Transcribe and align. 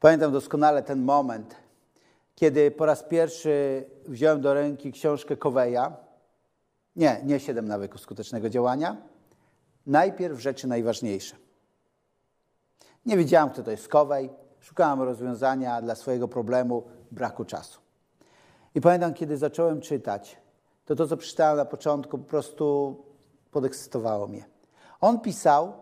Pamiętam 0.00 0.32
doskonale 0.32 0.82
ten 0.82 1.02
moment, 1.02 1.56
kiedy 2.34 2.70
po 2.70 2.86
raz 2.86 3.02
pierwszy 3.02 3.84
wziąłem 4.06 4.40
do 4.40 4.54
ręki 4.54 4.92
książkę 4.92 5.36
Coveya. 5.36 5.92
Nie, 6.96 7.20
nie 7.24 7.40
Siedem 7.40 7.68
nawyków 7.68 8.00
skutecznego 8.00 8.48
działania. 8.48 8.96
Najpierw 9.86 10.40
rzeczy 10.40 10.66
najważniejsze. 10.66 11.36
Nie 13.06 13.16
wiedziałam, 13.16 13.50
kto 13.50 13.62
to 13.62 13.70
jest 13.70 13.88
Covey. 13.88 14.30
Szukałam 14.60 15.02
rozwiązania 15.02 15.82
dla 15.82 15.94
swojego 15.94 16.28
problemu 16.28 16.82
braku 17.10 17.44
czasu. 17.44 17.80
I 18.74 18.80
pamiętam, 18.80 19.14
kiedy 19.14 19.36
zacząłem 19.36 19.80
czytać, 19.80 20.38
to 20.84 20.96
to, 20.96 21.06
co 21.06 21.16
przeczytałem 21.16 21.56
na 21.56 21.64
początku, 21.64 22.18
po 22.18 22.24
prostu 22.24 22.96
podekscytowało 23.50 24.26
mnie. 24.26 24.44
On 25.00 25.20
pisał, 25.20 25.72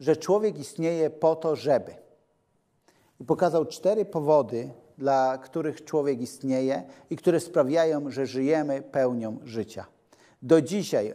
że 0.00 0.16
człowiek 0.16 0.58
istnieje 0.58 1.10
po 1.10 1.36
to, 1.36 1.56
żeby. 1.56 2.03
I 3.24 3.26
pokazał 3.26 3.66
cztery 3.66 4.04
powody, 4.04 4.70
dla 4.98 5.38
których 5.38 5.84
człowiek 5.84 6.20
istnieje 6.20 6.82
i 7.10 7.16
które 7.16 7.40
sprawiają, 7.40 8.10
że 8.10 8.26
żyjemy 8.26 8.82
pełnią 8.82 9.38
życia. 9.44 9.86
Do 10.42 10.60
dzisiaj 10.60 11.14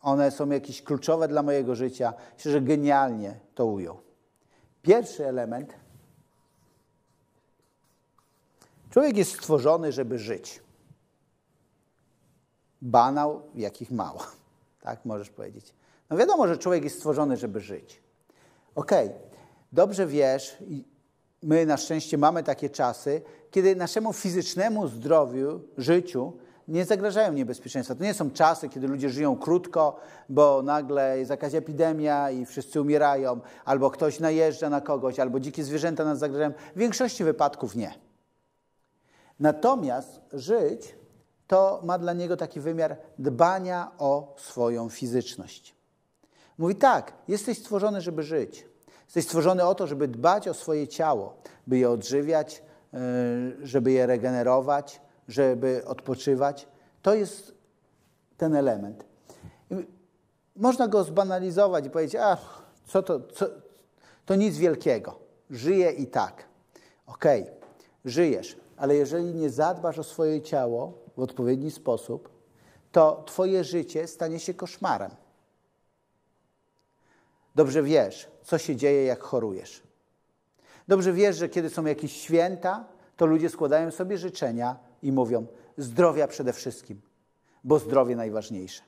one 0.00 0.30
są 0.30 0.50
jakieś 0.50 0.82
kluczowe 0.82 1.28
dla 1.28 1.42
mojego 1.42 1.74
życia. 1.74 2.14
Myślę, 2.36 2.52
że 2.52 2.60
genialnie 2.60 3.40
to 3.54 3.66
ujął. 3.66 4.00
Pierwszy 4.82 5.26
element. 5.26 5.74
Człowiek 8.90 9.16
jest 9.16 9.32
stworzony, 9.32 9.92
żeby 9.92 10.18
żyć. 10.18 10.62
Banał, 12.82 13.42
jakich 13.54 13.90
mało. 13.90 14.20
Tak 14.80 15.04
możesz 15.04 15.30
powiedzieć. 15.30 15.74
No 16.10 16.16
wiadomo, 16.16 16.48
że 16.48 16.58
człowiek 16.58 16.84
jest 16.84 16.96
stworzony, 16.96 17.36
żeby 17.36 17.60
żyć. 17.60 18.02
Okej, 18.74 19.06
okay. 19.06 19.20
dobrze 19.72 20.06
wiesz, 20.06 20.62
my 21.42 21.66
na 21.66 21.76
szczęście 21.76 22.18
mamy 22.18 22.42
takie 22.42 22.70
czasy, 22.70 23.22
kiedy 23.50 23.76
naszemu 23.76 24.12
fizycznemu 24.12 24.88
zdrowiu, 24.88 25.60
życiu 25.78 26.32
nie 26.68 26.84
zagrażają 26.84 27.32
niebezpieczeństwa. 27.32 27.94
To 27.94 28.04
nie 28.04 28.14
są 28.14 28.30
czasy, 28.30 28.68
kiedy 28.68 28.88
ludzie 28.88 29.10
żyją 29.10 29.36
krótko, 29.36 29.96
bo 30.28 30.62
nagle 30.62 31.18
jest 31.18 31.30
jakaś 31.30 31.54
epidemia 31.54 32.30
i 32.30 32.46
wszyscy 32.46 32.80
umierają, 32.80 33.40
albo 33.64 33.90
ktoś 33.90 34.20
najeżdża 34.20 34.70
na 34.70 34.80
kogoś, 34.80 35.20
albo 35.20 35.40
dzikie 35.40 35.64
zwierzęta 35.64 36.04
nas 36.04 36.18
zagrażają. 36.18 36.52
W 36.74 36.78
większości 36.78 37.24
wypadków 37.24 37.76
nie. 37.76 37.94
Natomiast 39.40 40.20
żyć 40.32 40.94
to 41.46 41.80
ma 41.84 41.98
dla 41.98 42.12
niego 42.12 42.36
taki 42.36 42.60
wymiar 42.60 42.96
dbania 43.18 43.92
o 43.98 44.34
swoją 44.38 44.88
fizyczność. 44.88 45.74
Mówi 46.58 46.76
tak, 46.76 47.12
jesteś 47.28 47.58
stworzony, 47.58 48.00
żeby 48.00 48.22
żyć. 48.22 48.69
Jesteś 49.10 49.24
stworzony 49.24 49.64
o 49.64 49.74
to, 49.74 49.86
żeby 49.86 50.08
dbać 50.08 50.48
o 50.48 50.54
swoje 50.54 50.88
ciało, 50.88 51.34
by 51.66 51.78
je 51.78 51.90
odżywiać, 51.90 52.62
e, 52.94 52.98
żeby 53.62 53.92
je 53.92 54.06
regenerować, 54.06 55.00
żeby 55.28 55.82
odpoczywać. 55.86 56.68
To 57.02 57.14
jest 57.14 57.54
ten 58.36 58.54
element. 58.54 59.04
Można 60.56 60.88
go 60.88 61.04
zbanalizować 61.04 61.86
i 61.86 61.90
powiedzieć, 61.90 62.20
a 62.20 62.36
co 62.86 63.02
to, 63.02 63.20
co, 63.20 63.46
to 64.26 64.34
nic 64.34 64.56
wielkiego. 64.56 65.18
Żyję 65.50 65.90
i 65.90 66.06
tak. 66.06 66.44
Okej, 67.06 67.42
okay, 67.42 67.54
żyjesz, 68.04 68.56
ale 68.76 68.94
jeżeli 68.94 69.34
nie 69.34 69.50
zadbasz 69.50 69.98
o 69.98 70.04
swoje 70.04 70.42
ciało 70.42 70.92
w 71.16 71.20
odpowiedni 71.20 71.70
sposób, 71.70 72.28
to 72.92 73.22
twoje 73.26 73.64
życie 73.64 74.06
stanie 74.06 74.38
się 74.38 74.54
koszmarem. 74.54 75.10
Dobrze 77.54 77.82
wiesz, 77.82 78.28
co 78.42 78.58
się 78.58 78.76
dzieje, 78.76 79.04
jak 79.04 79.22
chorujesz. 79.22 79.82
Dobrze 80.88 81.12
wiesz, 81.12 81.36
że 81.36 81.48
kiedy 81.48 81.70
są 81.70 81.84
jakieś 81.84 82.12
święta, 82.12 82.84
to 83.16 83.26
ludzie 83.26 83.48
składają 83.48 83.90
sobie 83.90 84.18
życzenia 84.18 84.76
i 85.02 85.12
mówią: 85.12 85.46
zdrowia 85.76 86.28
przede 86.28 86.52
wszystkim, 86.52 87.00
bo 87.64 87.78
zdrowie 87.78 88.16
najważniejsze. 88.16 88.82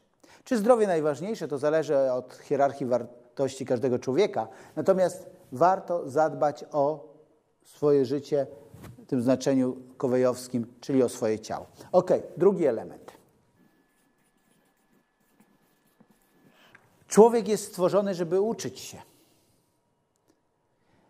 Czy 0.45 0.57
zdrowie 0.57 0.87
najważniejsze, 0.87 1.49
to 1.49 1.59
zależy 1.59 2.13
od 2.13 2.35
hierarchii 2.35 2.87
wartości 2.87 3.67
każdego 3.67 3.99
człowieka, 3.99 4.49
natomiast 4.77 5.31
warto 5.53 6.09
zadbać 6.09 6.65
o 6.73 7.13
swoje 7.65 8.05
życie 8.05 8.47
w 8.99 9.07
tym 9.07 9.23
znaczeniu 9.23 9.77
kowejowskim, 9.97 10.67
czyli 10.81 11.03
o 11.03 11.09
swoje 11.09 11.39
ciało. 11.39 11.67
Ok, 11.93 12.11
drugi 12.37 12.67
element. 12.67 13.02
Człowiek 17.13 17.49
jest 17.49 17.67
stworzony, 17.67 18.15
żeby 18.15 18.41
uczyć 18.41 18.81
się. 18.81 19.03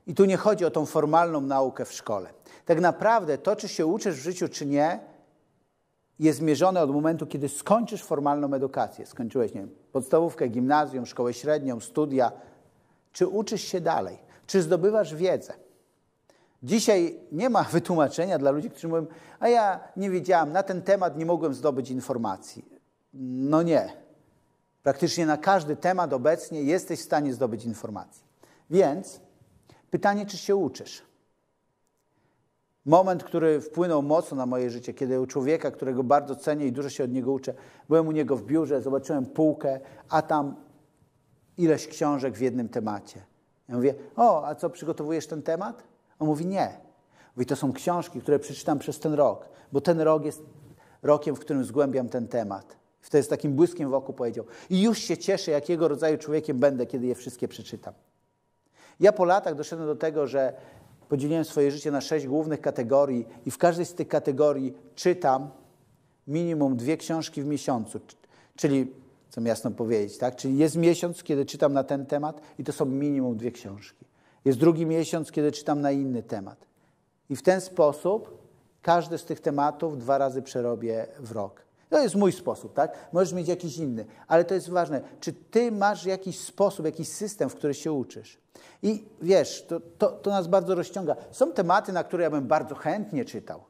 I 0.07 0.15
tu 0.15 0.25
nie 0.25 0.37
chodzi 0.37 0.65
o 0.65 0.71
tą 0.71 0.87
formalną 0.87 1.41
naukę 1.41 1.85
w 1.85 1.93
szkole. 1.93 2.31
Tak 2.65 2.81
naprawdę 2.81 3.39
to, 3.39 3.57
czy 3.57 3.69
się 3.69 3.87
uczysz 3.87 4.15
w 4.15 4.23
życiu, 4.23 4.49
czy 4.49 4.67
nie, 4.67 5.01
jest 6.19 6.39
zmierzone 6.39 6.83
od 6.83 6.91
momentu, 6.91 7.27
kiedy 7.27 7.49
skończysz 7.49 8.03
formalną 8.03 8.55
edukację. 8.55 9.07
Skończyłeś, 9.07 9.55
nie 9.55 9.61
wiem, 9.61 9.71
podstawówkę, 9.93 10.49
gimnazjum, 10.49 11.07
szkołę 11.07 11.35
średnią, 11.35 11.81
studia. 11.81 12.33
Czy 13.13 13.27
uczysz 13.27 13.63
się 13.63 13.81
dalej? 13.81 14.19
Czy 14.47 14.63
zdobywasz 14.63 15.15
wiedzę? 15.15 15.55
Dzisiaj 16.63 17.21
nie 17.33 17.51
ma 17.51 17.63
wytłumaczenia 17.79 18.39
dla 18.39 18.51
ludzi, 18.51 18.71
którzy 18.71 18.89
mówią, 18.89 19.07
a 19.41 19.49
ja 19.49 19.81
nie 19.97 20.11
wiedziałam, 20.11 20.53
na 20.53 20.63
ten 20.63 20.83
temat 20.83 21.17
nie 21.17 21.27
mogłem 21.27 21.55
zdobyć 21.55 21.91
informacji. 21.91 22.65
No 23.15 23.63
nie. 23.63 24.02
Praktycznie 24.83 25.27
na 25.27 25.37
każdy 25.37 25.77
temat 25.77 26.13
obecnie 26.13 26.63
jesteś 26.63 27.01
w 27.01 27.05
stanie 27.05 27.35
zdobyć 27.35 27.65
informacje. 27.65 28.25
Więc 28.71 29.21
pytanie, 29.91 30.27
czy 30.27 30.39
się 30.39 30.57
uczysz? 30.57 31.03
Moment, 32.85 33.25
który 33.25 33.61
wpłynął 33.61 34.03
mocno 34.03 34.37
na 34.37 34.47
moje 34.47 34.71
życie, 34.71 34.95
kiedy 34.95 35.21
u 35.21 35.27
człowieka, 35.27 35.71
którego 35.71 36.05
bardzo 36.05 36.37
cenię 36.37 36.67
i 36.67 36.73
dużo 36.73 36.91
się 36.91 37.05
od 37.05 37.13
niego 37.13 37.33
uczę, 37.33 37.55
byłem 37.89 38.09
u 38.09 38.13
niego 38.13 38.37
w 38.37 38.43
biurze, 38.43 38.83
zobaczyłem 38.83 39.27
półkę, 39.27 39.81
a 40.09 40.23
tam 40.23 40.57
ileś 41.57 41.89
książek 41.89 42.35
w 42.35 42.41
jednym 42.41 42.69
temacie. 42.69 43.23
Ja 43.69 43.75
mówię, 43.75 43.95
o, 44.17 44.47
a 44.47 44.55
co, 44.55 44.71
przygotowujesz 44.71 45.27
ten 45.27 45.43
temat? 45.43 45.83
On 46.19 46.27
mówi, 46.27 46.47
nie. 46.47 46.81
Mówi, 47.37 47.47
to 47.47 47.57
są 47.57 47.73
książki, 47.73 48.21
które 48.21 48.39
przeczytam 48.39 48.79
przez 48.79 49.01
ten 49.01 49.15
rok, 49.15 49.49
bo 49.73 49.81
ten 49.81 50.01
rok 50.01 50.25
jest 50.25 50.43
rokiem, 51.03 51.37
w 51.37 51.41
którym 51.41 51.65
zgłębiam 51.65 52.09
ten 52.09 52.29
temat. 52.29 52.77
Wtedy 53.03 53.25
z 53.25 53.29
takim 53.29 53.53
błyskiem 53.53 53.91
w 53.91 53.95
oku 53.95 54.13
powiedział. 54.13 54.45
I 54.71 54.83
już 54.83 54.99
się 54.99 55.17
cieszę, 55.17 55.51
jakiego 55.51 55.89
rodzaju 55.89 56.19
człowiekiem 56.19 56.59
będę, 56.59 56.87
kiedy 56.87 57.07
je 57.07 57.15
wszystkie 57.15 57.49
przeczytam. 57.49 57.95
Ja 59.01 59.13
po 59.13 59.25
latach 59.25 59.55
doszedłem 59.55 59.89
do 59.89 59.97
tego, 59.97 60.27
że 60.27 60.53
podzieliłem 61.09 61.45
swoje 61.45 61.71
życie 61.71 61.91
na 61.91 62.01
sześć 62.01 62.27
głównych 62.27 62.61
kategorii 62.61 63.27
i 63.47 63.51
w 63.51 63.59
każdej 63.59 63.87
z 63.87 63.95
tych 63.95 64.09
kategorii 64.09 64.75
czytam 64.95 65.51
minimum 66.27 66.77
dwie 66.77 66.97
książki 66.97 67.43
w 67.43 67.47
miesiącu. 67.47 68.01
Czyli, 68.57 68.93
co 69.31 69.41
jasno 69.41 69.71
powiedzieć, 69.71 70.19
tak? 70.19 70.37
Czyli 70.37 70.59
jest 70.59 70.77
miesiąc, 70.77 71.23
kiedy 71.23 71.47
czytam 71.47 71.73
na 71.73 71.85
ten 71.85 72.07
temat 72.07 72.41
i 72.59 72.65
to 72.65 72.73
są 72.73 72.85
minimum 72.85 73.37
dwie 73.37 73.53
książki. 73.53 74.05
Jest 74.45 74.59
drugi 74.59 74.87
miesiąc, 74.87 75.33
kiedy 75.33 75.53
czytam 75.53 75.81
na 75.81 75.91
inny 75.91 76.23
temat. 76.23 76.67
I 77.31 77.37
w 77.37 77.43
ten 77.43 77.61
sposób 77.61 78.39
każdy 78.83 79.19
z 79.19 79.25
tych 79.25 79.41
tematów 79.41 79.99
dwa 79.99 80.19
razy 80.19 80.43
przerobię 80.43 81.07
w 81.19 81.33
rok. 81.33 81.63
To 81.93 82.03
jest 82.03 82.15
mój 82.15 82.33
sposób, 82.33 82.75
tak? 82.75 83.09
Możesz 83.13 83.33
mieć 83.33 83.49
jakiś 83.49 83.77
inny, 83.77 84.05
ale 84.29 84.45
to 84.45 84.55
jest 84.55 84.71
ważne. 84.71 85.01
Czy 85.21 85.33
ty 85.33 85.73
masz 85.73 86.05
jakiś 86.05 86.41
sposób, 86.41 86.87
jakiś 86.87 87.09
system, 87.09 87.51
w 87.51 87.55
który 87.55 87.75
się 87.75 87.93
uczysz? 87.93 88.39
I 88.83 89.05
wiesz, 89.23 89.67
to, 89.67 89.81
to, 89.81 90.11
to 90.11 90.31
nas 90.31 90.47
bardzo 90.47 90.75
rozciąga. 90.75 91.17
Są 91.31 91.53
tematy, 91.53 91.93
na 91.93 92.05
które 92.05 92.25
ja 92.25 92.31
bym 92.31 92.47
bardzo 92.47 92.75
chętnie 92.75 93.25
czytał. 93.25 93.65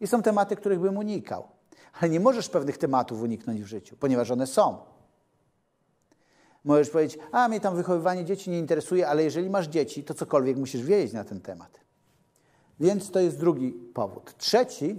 I 0.00 0.06
są 0.06 0.22
tematy, 0.22 0.56
których 0.56 0.80
bym 0.80 0.96
unikał. 0.96 1.48
Ale 2.00 2.10
nie 2.10 2.20
możesz 2.20 2.48
pewnych 2.48 2.78
tematów 2.78 3.22
uniknąć 3.22 3.62
w 3.62 3.66
życiu, 3.66 3.96
ponieważ 4.00 4.30
one 4.30 4.46
są. 4.46 4.78
Możesz 6.64 6.90
powiedzieć, 6.90 7.18
a 7.32 7.48
mnie 7.48 7.60
tam 7.60 7.76
wychowywanie 7.76 8.24
dzieci 8.24 8.50
nie 8.50 8.58
interesuje, 8.58 9.08
ale 9.08 9.24
jeżeli 9.24 9.50
masz 9.50 9.66
dzieci, 9.66 10.04
to 10.04 10.14
cokolwiek 10.14 10.56
musisz 10.56 10.82
wiedzieć 10.82 11.12
na 11.12 11.24
ten 11.24 11.40
temat. 11.40 11.80
Więc 12.80 13.10
to 13.10 13.20
jest 13.20 13.38
drugi 13.38 13.72
powód. 13.72 14.34
Trzeci, 14.38 14.98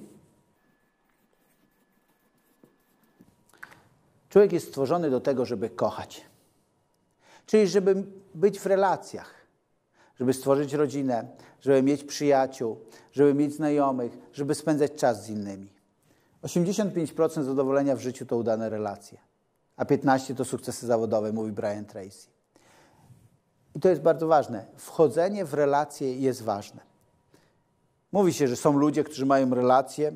człowiek 4.29 4.51
jest 4.51 4.67
stworzony 4.67 5.09
do 5.09 5.19
tego, 5.19 5.45
żeby 5.45 5.69
kochać. 5.69 6.25
Czyli 7.45 7.67
żeby 7.67 8.03
być 8.35 8.59
w 8.59 8.65
relacjach, 8.65 9.33
żeby 10.19 10.33
stworzyć 10.33 10.73
rodzinę, 10.73 11.27
żeby 11.61 11.83
mieć 11.83 12.03
przyjaciół, 12.03 12.77
żeby 13.11 13.33
mieć 13.33 13.53
znajomych, 13.53 14.17
żeby 14.33 14.55
spędzać 14.55 14.91
czas 14.95 15.25
z 15.25 15.29
innymi. 15.29 15.73
85% 16.43 17.43
zadowolenia 17.43 17.95
w 17.95 17.99
życiu 17.99 18.25
to 18.25 18.37
udane 18.37 18.69
relacje 18.69 19.29
a 19.79 19.85
15 19.85 20.35
to 20.35 20.45
sukcesy 20.45 20.87
zawodowe, 20.87 21.33
mówi 21.33 21.51
Brian 21.51 21.85
Tracy. 21.85 22.27
I 23.75 23.79
to 23.79 23.89
jest 23.89 24.01
bardzo 24.01 24.27
ważne. 24.27 24.65
Wchodzenie 24.75 25.45
w 25.45 25.53
relacje 25.53 26.15
jest 26.15 26.41
ważne. 26.41 26.81
Mówi 28.11 28.33
się, 28.33 28.47
że 28.47 28.55
są 28.55 28.77
ludzie, 28.77 29.03
którzy 29.03 29.25
mają 29.25 29.49
relacje 29.49 30.11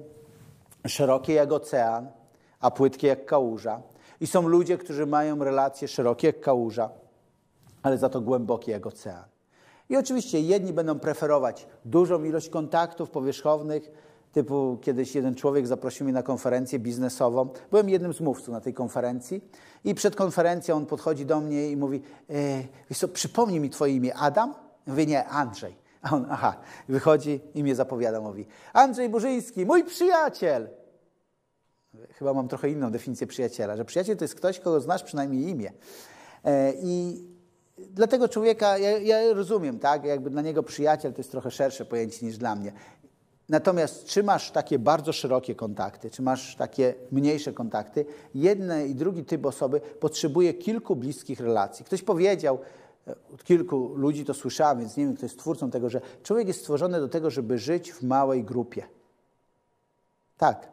szerokie 0.88 1.33
jak 1.33 1.51
ocean, 1.51 2.12
a 2.59 2.71
płytkie 2.71 3.07
jak 3.07 3.25
kałuża. 3.25 3.81
I 4.24 4.28
są 4.28 4.48
ludzie, 4.48 4.78
którzy 4.78 5.06
mają 5.06 5.44
relacje 5.44 5.88
szerokie 5.88 6.28
jak 6.28 6.40
kałuża, 6.40 6.90
ale 7.81 7.98
za 7.98 8.10
to 8.10 8.22
głębokie 8.22 8.72
jak 8.72 8.88
ocean. 8.88 9.24
I 9.90 9.98
oczywiście 9.98 10.42
jedni 10.42 10.74
będą 10.74 11.00
preferować 11.00 11.68
dużą 11.86 12.24
ilość 12.24 12.50
kontaktów 12.50 13.10
powierzchownych, 13.10 13.92
typu 14.31 14.78
kiedyś 14.81 15.16
jeden 15.16 15.36
człowiek 15.36 15.68
zaprosił 15.68 16.04
mnie 16.04 16.14
na 16.14 16.24
konferencję 16.24 16.80
biznesową. 16.80 17.50
Byłem 17.72 17.90
jednym 17.90 18.14
z 18.14 18.22
mówców 18.22 18.48
na 18.48 18.62
tej 18.62 18.74
konferencji 18.74 19.42
i 19.84 19.96
przed 19.96 20.16
konferencją 20.16 20.76
on 20.76 20.86
podchodzi 20.86 21.26
do 21.26 21.42
mnie 21.42 21.72
i 21.72 21.78
mówi, 21.78 22.02
e, 22.30 22.34
wiesz 22.90 23.00
co, 23.00 23.08
przypomnij 23.08 23.60
mi 23.60 23.69
twoje 23.69 23.94
imię, 23.94 24.16
Adam? 24.16 24.54
Ja 24.88 24.94
mówię, 24.94 25.06
nie, 25.06 25.28
Andrzej. 25.28 25.76
A 26.02 26.16
on, 26.16 26.26
aha, 26.30 26.56
wychodzi 26.90 27.42
i 27.54 27.64
mnie 27.64 27.76
zapowiada, 27.76 28.22
mówi, 28.22 28.46
Andrzej 28.74 29.10
Burzyński, 29.10 29.66
mój 29.66 29.84
przyjaciel. 29.84 30.82
Chyba 32.13 32.34
mam 32.34 32.48
trochę 32.48 32.69
inną 32.69 32.92
definicję 32.92 33.28
przyjaciela, 33.28 33.78
że 33.78 33.86
przyjaciel 33.86 34.18
to 34.18 34.24
jest 34.24 34.36
ktoś, 34.36 34.60
kogo 34.60 34.81
znasz 34.81 35.04
przynajmniej 35.04 35.50
imię. 35.50 35.72
E, 36.44 36.74
I 36.81 37.24
dla 37.78 38.07
tego 38.07 38.28
człowieka, 38.28 38.78
ja, 38.78 38.98
ja, 38.98 39.34
rozumiem, 39.34 39.80
tak, 39.80 40.06
jakby 40.06 40.30
dla 40.30 40.42
niego 40.42 40.63
przyjaciel 40.63 41.13
to 41.13 41.19
jest 41.19 41.31
trochę 41.31 41.51
szersze 41.51 41.86
pojęcie 41.86 42.25
niż 42.25 42.38
dla 42.38 42.56
mnie. 42.56 42.74
Natomiast 43.50 44.06
czy 44.06 44.24
masz 44.24 44.51
takie 44.51 44.80
bardzo 44.80 45.13
szerokie 45.13 45.56
kontakty, 45.56 46.10
czy 46.10 46.22
masz 46.22 46.56
takie 46.56 46.94
mniejsze 47.12 47.54
kontakty, 47.54 48.06
jeden 48.36 48.88
i 48.88 48.95
drugi 48.95 49.25
typ 49.25 49.45
osoby 49.45 49.80
potrzebuje 49.80 50.54
kilku 50.54 50.95
bliskich 50.95 51.40
relacji. 51.40 51.86
Ktoś 51.86 52.01
powiedział, 52.01 52.60
od 53.34 53.44
kilku 53.44 53.95
ludzi 53.95 54.25
to 54.25 54.34
słyszałem, 54.34 54.80
więc 54.80 54.98
nie 54.98 55.06
wiem, 55.06 55.16
kto 55.16 55.25
jest 55.25 55.40
twórcą 55.40 55.72
tego, 55.72 55.90
że 55.90 56.01
człowiek 56.24 56.48
jest 56.48 56.60
stworzony 56.60 57.00
do 57.00 57.10
tego, 57.10 57.30
żeby 57.30 57.57
żyć 57.57 57.92
w 57.92 58.04
małej 58.04 58.44
grupie. 58.44 58.84
Tak, 60.38 60.72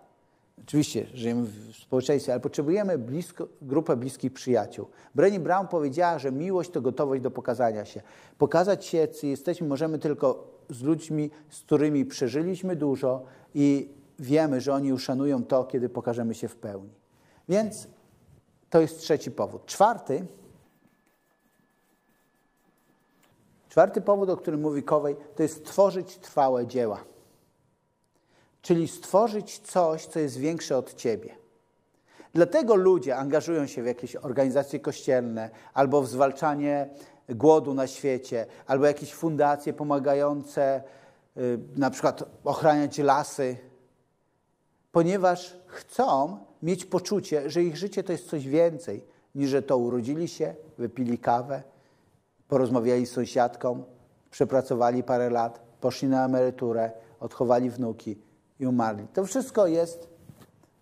oczywiście 0.67 1.07
żyjemy 1.15 1.43
w 1.43 1.77
społeczeństwie, 1.77 2.33
ale 2.33 2.41
potrzebujemy 2.41 2.99
blisko, 2.99 3.49
grupę 3.63 3.97
bliskich 3.97 4.33
przyjaciół. 4.33 4.87
Brené 5.17 5.39
Brown 5.39 5.69
powiedziała, 5.69 6.19
że 6.19 6.33
miłość 6.33 6.71
to 6.71 6.81
gotowość 6.81 7.23
do 7.23 7.31
pokazania 7.31 7.85
się. 7.85 8.03
Pokazać 8.39 8.85
się, 8.87 9.09
co 9.09 9.27
jesteśmy, 9.27 9.69
możemy 9.69 9.99
tylko 9.99 10.51
z 10.71 10.83
ludźmi, 10.83 11.31
z 11.49 11.61
którymi 11.61 12.05
przeżyliśmy 12.05 12.77
dużo 12.77 13.23
i 13.55 13.89
wiemy, 14.19 14.61
że 14.61 14.75
oni 14.75 14.93
uszanują 14.93 15.45
to, 15.45 15.65
kiedy 15.65 15.89
pokażemy 15.89 16.35
się 16.35 16.49
w 16.49 16.57
pełni. 16.57 16.95
Więc 17.49 17.89
to 18.71 18.81
jest 18.81 18.99
trzeci 18.99 19.31
powód. 19.31 19.67
Czwarty, 19.67 20.27
czwarty 23.69 24.01
powód, 24.01 24.31
o 24.31 24.37
którym 24.37 24.61
mówi 24.61 24.83
Kowej, 24.83 25.17
to 25.37 25.43
jest 25.43 25.65
tworzyć 25.65 26.19
trwałe 26.19 26.67
dzieła. 26.67 27.10
Czyli 28.63 28.89
stworzyć 28.89 29.59
coś, 29.59 30.07
co 30.07 30.19
jest 30.19 30.37
większe 30.37 30.77
od 30.77 30.95
ciebie. 30.95 31.41
Dlatego 32.33 32.75
ludzie 32.75 33.17
angażują 33.17 33.67
się 33.67 33.83
w 33.83 33.87
jakieś 33.87 34.17
organizacje 34.17 34.81
kościelne 34.81 35.51
albo 35.75 36.03
w 36.03 36.09
zwalczanie 36.09 36.89
głodu 37.29 37.75
na 37.75 37.87
świecie, 37.87 38.47
albo 38.67 38.87
jakieś 38.87 39.15
fundacje 39.15 39.73
pomagające 39.73 40.83
y, 41.37 41.59
na 41.77 41.91
przykład 41.91 42.25
ochraniać 42.45 42.99
lasy, 42.99 43.57
ponieważ 44.93 45.57
chcą 45.67 46.39
mieć 46.63 46.85
poczucie, 46.85 47.51
że 47.51 47.63
ich 47.63 47.77
życie 47.77 48.03
to 48.03 48.13
jest 48.13 48.29
coś 48.29 48.49
więcej 48.49 49.05
niż 49.35 49.51
że 49.51 49.63
to 49.63 49.79
urodzili 49.79 50.29
się, 50.29 50.55
wypili 50.79 51.19
kawę, 51.19 51.63
porozmawiali 52.49 53.07
z 53.07 53.13
sąsiadką, 53.13 53.85
przepracowali 54.31 55.03
parę 55.03 55.31
lat, 55.31 55.61
poszli 55.81 56.09
na 56.09 56.25
emeryturę, 56.25 56.91
odchowali 57.21 57.71
wnuki 57.71 58.19
i 58.61 58.67
umarli. 58.67 59.07
To 59.13 59.25
wszystko 59.25 59.67
jest 59.67 60.09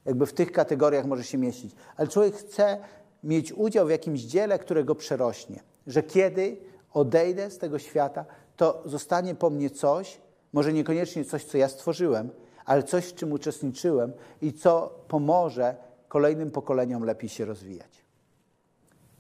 jakby 0.04 0.26
w 0.26 0.32
tych 0.32 0.52
kategoriach 0.52 1.06
może 1.06 1.24
się 1.24 1.38
mieścić. 1.38 1.74
Ale 1.96 2.08
człowiek 2.08 2.34
chce 2.34 2.78
mieć 3.24 3.52
udział 3.52 3.86
w 3.86 3.90
jakimś 3.90 4.20
dziele, 4.20 4.58
które 4.58 4.84
go 4.84 4.94
przerośnie 4.94 5.62
że 5.88 6.02
kiedy 6.02 6.56
odejdę 6.92 7.50
z 7.50 7.58
tego 7.58 7.78
świata, 7.78 8.24
to 8.56 8.82
zostanie 8.84 9.34
po 9.34 9.50
mnie 9.50 9.70
coś, 9.70 10.20
może 10.52 10.72
niekoniecznie 10.72 11.24
coś, 11.24 11.44
co 11.44 11.58
ja 11.58 11.68
stworzyłem, 11.68 12.30
ale 12.64 12.82
coś, 12.82 13.06
w 13.06 13.14
czym 13.14 13.32
uczestniczyłem 13.32 14.12
i 14.42 14.52
co 14.52 14.94
pomoże 15.08 15.76
kolejnym 16.08 16.50
pokoleniom 16.50 17.04
lepiej 17.04 17.28
się 17.28 17.44
rozwijać. 17.44 18.04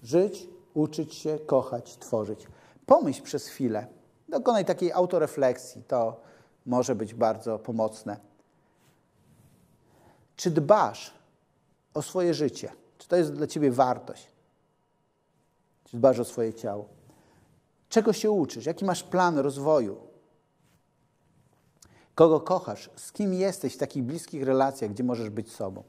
Żyć, 0.02 0.48
uczyć 0.74 1.14
się, 1.14 1.38
kochać, 1.46 1.96
tworzyć. 1.96 2.46
Pomyśl 2.86 3.22
przez 3.22 3.46
chwilę, 3.46 3.86
dokonaj 4.28 4.64
takiej 4.64 4.92
autorefleksji, 4.92 5.82
to 5.82 6.20
może 6.66 6.94
być 6.94 7.14
bardzo 7.14 7.58
pomocne. 7.58 8.16
Czy 10.38 10.50
dbasz 10.50 11.14
o 11.94 12.02
swoje 12.02 12.34
życie? 12.34 12.72
Czy 12.98 13.08
to 13.08 13.16
jest 13.16 13.32
dla 13.32 13.46
ciebie 13.46 13.70
wartość? 13.70 14.28
Czy 15.84 15.96
dbasz 15.96 16.18
o 16.18 16.24
swoje 16.24 16.54
ciało? 16.54 16.88
Czego 17.88 18.12
się 18.12 18.30
uczysz? 18.30 18.66
Jaki 18.66 18.84
masz 18.84 19.02
plan 19.02 19.38
rozwoju? 19.38 19.96
Kogo 22.14 22.40
kochasz? 22.40 22.90
Z 22.96 23.12
kim 23.12 23.34
jesteś 23.34 23.74
w 23.74 23.78
takich 23.78 24.02
bliskich 24.02 24.42
relacjach, 24.42 24.90
gdzie 24.90 25.04
możesz 25.04 25.30
być 25.30 25.52
sobą? 25.52 25.82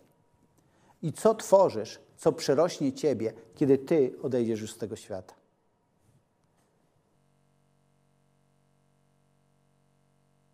I 1.01 1.13
co 1.13 1.35
tworzysz, 1.35 1.99
co 2.17 2.31
przerośnie 2.31 2.93
ciebie, 2.93 3.33
kiedy 3.55 3.77
ty 3.77 4.15
odejdziesz 4.21 4.61
już 4.61 4.73
z 4.73 4.77
tego 4.77 4.95
świata? 4.95 5.33